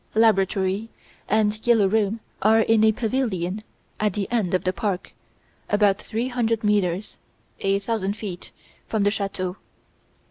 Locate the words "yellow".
1.67-1.85